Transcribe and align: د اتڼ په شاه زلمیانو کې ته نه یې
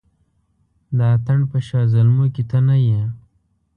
د 0.97 0.99
اتڼ 1.15 1.39
په 1.51 1.57
شاه 1.67 1.85
زلمیانو 1.93 2.33
کې 2.35 2.43
ته 2.49 2.57
نه 2.67 2.75
یې 2.87 3.01